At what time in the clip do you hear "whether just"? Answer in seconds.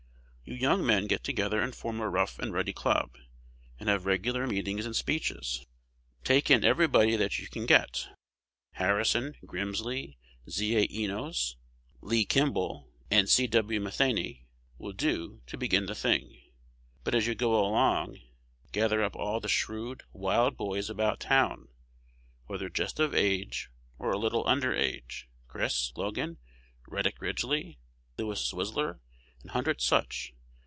22.47-22.99